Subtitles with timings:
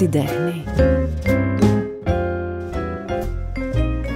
[0.00, 0.64] την τέχνη.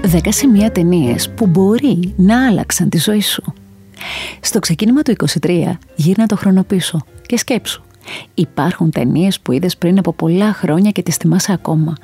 [0.04, 3.42] Δέκα σημεία ταινίες που μπορεί να άλλαξαν τη ζωή σου.
[4.40, 7.82] Στο ξεκίνημα του 23 γύρνα το χρόνο πίσω και σκέψου.
[8.34, 11.94] Υπάρχουν ταινίες που είδες πριν από πολλά χρόνια και τις θυμάσαι ακόμα.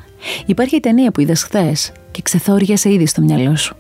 [0.47, 3.77] Υπάρχει η ταινία που είδες χθες και ξεθόριασε ήδη στο μυαλό σου.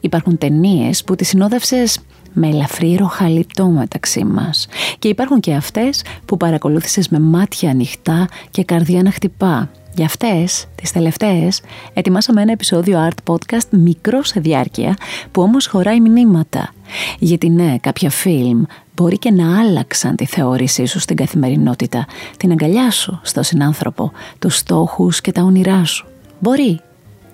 [0.00, 2.00] Υπάρχουν ταινίες που τις συνόδευσες
[2.38, 4.68] με ελαφρύ ροχαλιτό μεταξύ μας.
[4.98, 9.70] Και υπάρχουν και αυτές που παρακολούθησες με μάτια ανοιχτά και καρδιά να χτυπά.
[9.94, 11.60] Για αυτές, τις τελευταίες,
[11.94, 14.96] ετοιμάσαμε ένα επεισόδιο art podcast μικρό σε διάρκεια
[15.32, 16.72] που όμως χωράει μηνύματα.
[17.18, 18.62] Γιατί ναι, κάποια φιλμ
[18.94, 24.56] μπορεί και να άλλαξαν τη θεώρησή σου στην καθημερινότητα, την αγκαλιά σου στο συνάνθρωπο, τους
[24.56, 26.06] στόχους και τα όνειρά σου.
[26.40, 26.80] Μπορεί,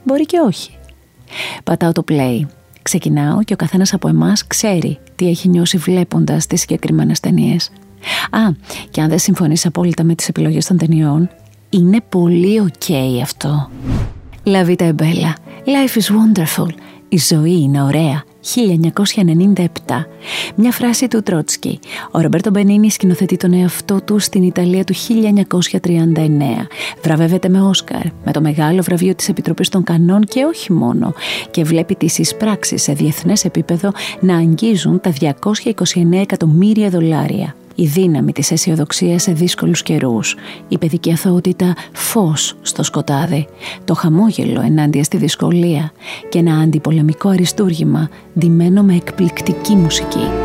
[0.04, 0.78] μπορεί και όχι.
[1.64, 2.40] Πατάω το play
[2.84, 7.70] Ξεκινάω και ο καθένας από εμάς ξέρει τι έχει νιώσει βλέποντας τις συγκεκριμένες ταινίες.
[8.30, 8.38] Α,
[8.91, 11.29] και αν δεν συμφωνείς απόλυτα με τις επιλογές των ταινιών,
[11.71, 13.71] είναι πολύ ok αυτό.
[14.46, 15.32] La vita è bella.
[15.65, 16.68] Life is wonderful.
[17.15, 18.24] Η ζωή είναι ωραία.
[19.54, 20.04] 1997.
[20.54, 21.79] Μια φράση του Τρότσκι.
[22.10, 26.66] Ο Ρομπέρτο Μπενίνη σκηνοθετεί τον εαυτό του στην Ιταλία του 1939.
[27.02, 31.15] Βραβεύεται με Όσκαρ, με το μεγάλο βραβείο της Επιτροπής των Κανών και όχι μόνο.
[31.51, 38.32] Και βλέπει τις εισπράξεις σε διεθνές επίπεδο να αγγίζουν τα 229 εκατομμύρια δολάρια η δύναμη
[38.32, 40.36] της αισιοδοξίας σε δύσκολους καιρούς,
[40.68, 43.46] η παιδική αθωότητα φως στο σκοτάδι,
[43.84, 45.92] το χαμόγελο ενάντια στη δυσκολία.
[46.28, 48.08] Και ένα αντιπολεμικό αριστούργημα
[48.38, 50.43] ντυμένο με εκπληκτική μουσική.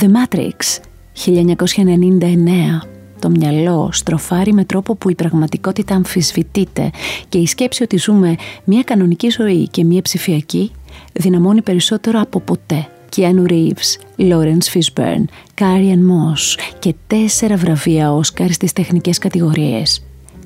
[0.00, 0.78] The Matrix
[1.26, 6.90] 1999 το μυαλό στροφάρει με τρόπο που η πραγματικότητα αμφισβητείται
[7.28, 8.34] και η σκέψη ότι ζούμε
[8.64, 10.72] μια κανονική ζωή και μια ψηφιακή
[11.12, 12.88] δυναμώνει περισσότερο από ποτέ.
[13.16, 15.24] Keanu Reeves, Lawrence Fishburne,
[15.58, 20.02] Karian Moss και τέσσερα βραβεία Όσκαρ στις τεχνικές κατηγορίες.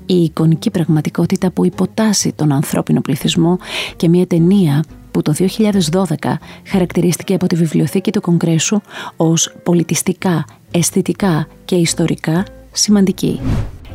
[0.07, 3.59] Η εικονική πραγματικότητα που υποτάσσει τον ανθρώπινο πληθυσμό
[3.97, 6.35] και μια ταινία που το 2012
[6.67, 8.81] χαρακτηρίστηκε από τη Βιβλιοθήκη του Κογκρέσου
[9.17, 13.41] ως πολιτιστικά, αισθητικά και ιστορικά σημαντική.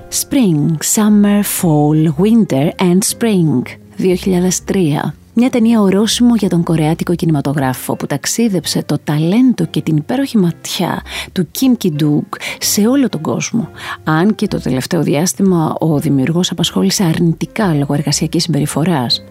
[0.09, 0.66] Spring,
[0.96, 3.62] Summer, Fall, Winter and Spring
[3.97, 10.38] 2003 μια ταινία ορόσημο για τον κορεάτικο κινηματογράφο που ταξίδεψε το ταλέντο και την υπέροχη
[10.38, 11.01] ματιά
[11.31, 13.69] του Kim Ki-duk σε όλο τον κόσμο.
[14.03, 19.24] Αν και το τελευταίο διάστημα ο δημιουργός απασχόλησε αρνητικά λόγω εργασιακής συμπεριφοράς.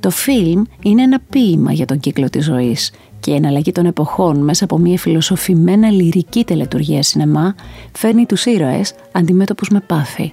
[0.00, 4.44] Το φιλμ είναι ένα ποίημα για τον κύκλο της ζωής και η εναλλαγή των εποχών
[4.44, 7.54] μέσα από μια φιλοσοφημένα λυρική τελετουργία σινεμά
[7.92, 10.32] φέρνει τους ήρωες αντιμέτωπους με πάθη.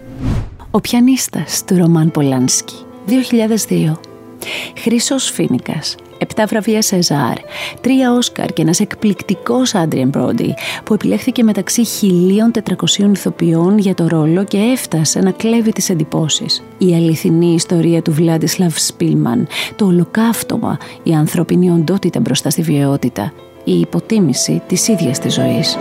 [0.71, 2.75] Ο πιανίστας του Ρωμάν Πολάνσκι,
[3.69, 4.12] 2002.
[4.77, 7.37] Χρυσός Φίνικας, 7 βραβεία Σεζάρ,
[7.81, 14.43] 3 Όσκαρ και ένας εκπληκτικός Άντριεν Μπρόντι που επιλέχθηκε μεταξύ 1400 ηθοποιών για το ρόλο
[14.43, 16.63] και έφτασε να κλέβει τις εντυπώσεις.
[16.77, 23.33] Η αληθινή ιστορία του Βλάντισλαβ Σπίλμαν, το ολοκαύτωμα, η ανθρωπινή οντότητα μπροστά στη βιαιότητα,
[23.63, 25.77] η υποτίμηση της ίδιας της ζωής.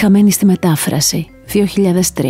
[0.00, 2.24] Χαμένη στη μετάφραση 2003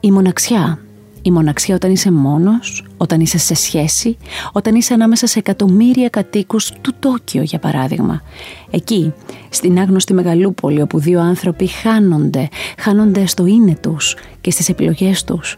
[0.00, 0.78] η μοναξιά.
[1.22, 4.16] Η μοναξιά όταν είσαι μόνος, όταν είσαι σε σχέση,
[4.52, 8.22] όταν είσαι ανάμεσα σε εκατομμύρια κατοίκους του Τόκιο για παράδειγμα.
[8.70, 9.12] Εκεί,
[9.48, 15.56] στην άγνωστη μεγαλούπολη όπου δύο άνθρωποι χάνονται, χάνονται στο είναι τους και στις επιλογές τους.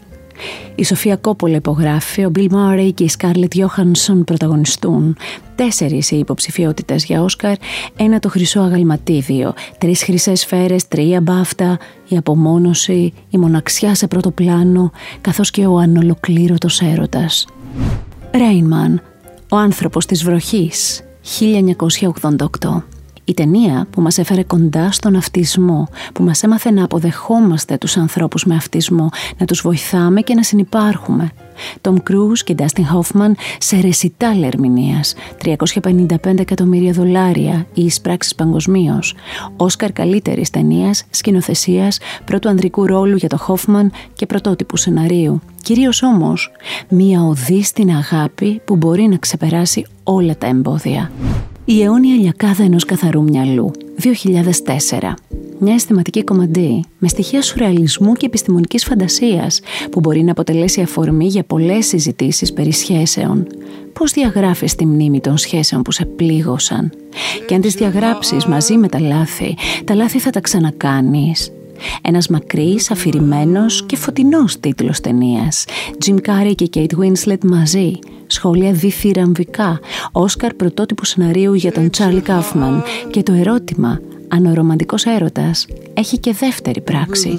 [0.75, 5.17] Η Σοφία Κόπολα υπογράφει, ο Μπιλ Μάρεϊ και η Σκάρλετ Γιώχανσον πρωταγωνιστούν.
[5.55, 7.55] Τέσσερις οι υποψηφιότητες για Όσκαρ,
[7.95, 14.31] ένα το χρυσό αγαλματίδιο, τρεις χρυσές σφαίρες, τρία μπάφτα, η απομόνωση, η μοναξιά σε πρώτο
[14.31, 14.91] πλάνο,
[15.21, 17.47] καθώς και ο ανολοκλήρωτος έρωτας.
[18.31, 19.01] Ρέινμαν,
[19.49, 22.83] ο άνθρωπος της βροχής, 1988.
[23.27, 28.45] Η ταινία που μας έφερε κοντά στον αυτισμό, που μας έμαθε να αποδεχόμαστε τους ανθρώπους
[28.45, 31.31] με αυτισμό, να τους βοηθάμε και να συνυπάρχουμε.
[31.81, 35.03] Τόμ Κρούζ και Ντάστιν Χόφμαν σε ρεσιτάλ ερμηνεία.
[35.37, 39.15] 355 εκατομμύρια δολάρια οι εισπράξεις παγκοσμίως.
[39.55, 45.41] Όσκαρ καλύτερης ταινίας, σκηνοθεσίας, πρώτου ανδρικού ρόλου για το Χόφμαν και πρωτότυπου σεναρίου.
[45.61, 46.51] Κυρίως όμως,
[46.89, 51.11] μία οδή στην αγάπη που μπορεί να ξεπεράσει όλα τα εμπόδια.
[51.67, 55.13] Η αιώνια λιακάδα ενός καθαρού μυαλού, 2004.
[55.59, 59.59] Μια αισθηματική κομμαντή με στοιχεία σουρεαλισμού και επιστημονικής φαντασίας
[59.91, 63.47] που μπορεί να αποτελέσει αφορμή για πολλές συζητήσεις περί σχέσεων.
[63.93, 66.91] πώς διαγράφεις τη μνήμη των σχέσεων που σε πλήγωσαν;
[67.47, 71.51] Και αν τις διαγράψεις μαζί με τα λάθη, τα λάθη θα τα ξανακάνεις.
[72.01, 75.65] Ένας μακρύς, αφηρημένος και φωτεινός τίτλος ταινίας.
[76.05, 77.99] Jim Carrey και Kate Winslet μαζί.
[78.27, 79.79] Σχόλια διθυραμβικά.
[80.11, 82.81] Όσκαρ πρωτότυπου σεναρίου για τον Charlie Kaufman.
[83.09, 87.37] Και το ερώτημα αν ο ρομαντικός έρωτας έχει και δεύτερη πράξη.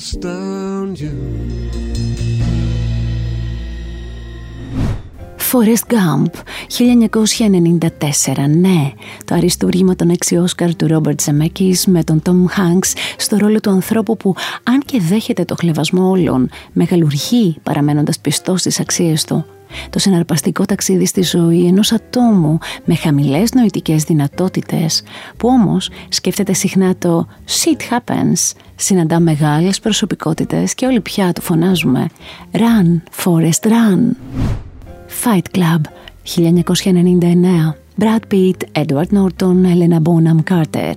[5.53, 6.31] Forrest Gump,
[6.69, 8.93] 1994, ναι.
[9.25, 13.71] Το αριστούργημα των έξι Όσκαρ του Ρόμπερτ Ζεμέκης με τον Τόμ Χάνκς στο ρόλο του
[13.71, 19.44] ανθρώπου που, αν και δέχεται το χλεβασμό όλων, μεγαλουργεί παραμένοντας πιστός στις αξίες του.
[19.90, 25.02] Το συναρπαστικό ταξίδι στη ζωή ενός ατόμου με χαμηλές νοητικές δυνατότητες
[25.36, 32.06] που όμως σκέφτεται συχνά το «shit happens», συναντά μεγάλες προσωπικότητες και όλοι πια του φωνάζουμε.
[32.52, 34.16] «run, Forrest, run».
[35.24, 35.80] Fight Club
[36.36, 40.92] 1999 Brad Pitt, Edward Norton, Helena Bonham Carter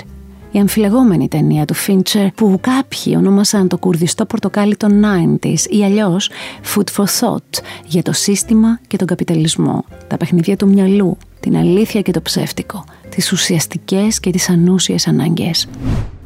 [0.51, 6.29] η αμφιλεγόμενη ταινία του Fincher που κάποιοι ονόμασαν το κουρδιστό πορτοκάλι των 90s ή αλλιώς
[6.75, 12.01] Food for Thought για το σύστημα και τον καπιταλισμό, τα παιχνίδια του μυαλού, την αλήθεια
[12.01, 15.67] και το ψεύτικο, τις ουσιαστικές και τις ανούσιες ανάγκες.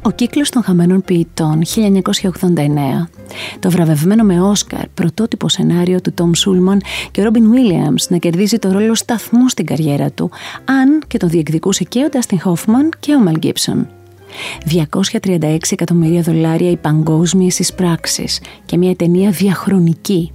[0.02, 3.08] Ο κύκλος των χαμένων ποιητών 1989
[3.58, 6.80] το βραβευμένο με Όσκαρ πρωτότυπο σενάριο του Τόμ Σούλμαν
[7.10, 10.30] και ο Ρόμπιν Βίλιαμς να κερδίζει το ρόλο σταθμού στην καριέρα του,
[10.64, 13.88] αν και το διεκδικούσε και ο Ντάστιν Χόφμαν και ο Μαλ Γκίψον.
[15.20, 20.32] 236 εκατομμύρια δολάρια οι παγκόσμιες εισπράξεις και μια ταινία διαχρονική.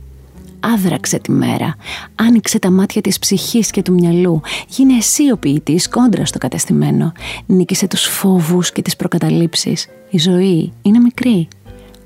[0.60, 1.76] Άδραξε τη μέρα,
[2.16, 7.12] άνοιξε τα μάτια της ψυχής και του μυαλού, γίνε εσύ ο ποιητής κόντρα στο κατεστημένο,
[7.46, 9.88] νίκησε τους φόβους και τις προκαταλήψεις.
[10.10, 11.48] Η ζωή είναι μικρή,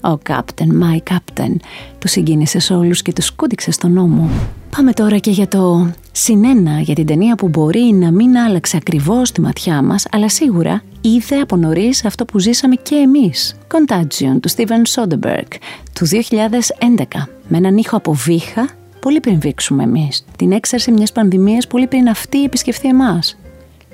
[0.03, 1.55] ο Captain, my Captain,
[2.00, 4.29] του συγκίνησε όλους και τους κούντιξε στον νόμο.
[4.77, 9.31] Πάμε τώρα και για το συνένα για την ταινία που μπορεί να μην άλλαξε ακριβώς
[9.31, 13.55] τη ματιά μας, αλλά σίγουρα είδε από νωρίς αυτό που ζήσαμε και εμείς.
[13.67, 15.53] Contagion του Steven Soderbergh
[15.94, 18.69] του 2011, με έναν ήχο από βήχα
[19.00, 20.25] πολύ πριν βήξουμε εμείς.
[20.38, 23.38] Την έξαρση μιας πανδημίας πολύ πριν αυτή επισκεφθεί εμάς.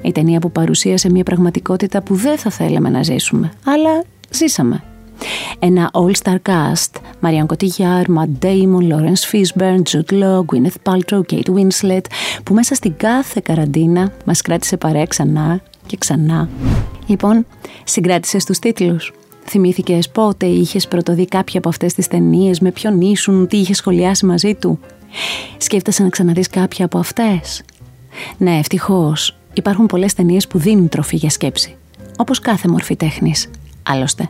[0.01, 4.83] Η ταινία που παρουσίασε μια πραγματικότητα που δεν θα θέλαμε να ζήσουμε, αλλά ζήσαμε.
[5.59, 12.05] Ένα all-star cast, Marion Cotillard, Matt Damon, Lawrence Fishburne, Jude Law, Gwyneth Paltrow, Kate Winslet,
[12.43, 16.49] που μέσα στην κάθε καραντίνα μας κράτησε παρέα ξανά και ξανά.
[17.07, 17.45] Λοιπόν,
[17.83, 19.13] συγκράτησες τους τίτλους.
[19.45, 24.25] Θυμήθηκες πότε είχες πρωτοδεί κάποια από αυτές τις ταινίες, με ποιον ήσουν, τι είχες σχολιάσει
[24.25, 24.79] μαζί του;
[25.57, 27.63] Σκέφτεσαι να ξαναδείς κάποια από αυτές;
[28.37, 29.37] Ναι, ευτυχώς.
[29.53, 31.75] Υπάρχουν πολλές ταινίες που δίνουν τροφή για σκέψη.
[32.17, 33.49] Όπως κάθε μορφή τέχνης.
[33.83, 34.29] Άλλωστε.